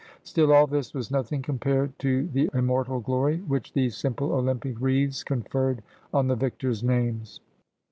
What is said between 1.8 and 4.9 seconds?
to the immortal glory which these simple Olympic